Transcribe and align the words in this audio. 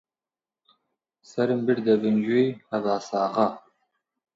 سەرم 1.31 1.59
بردە 1.67 1.95
بن 2.01 2.15
گوێی 2.25 2.57
هەباساغا: 2.71 3.47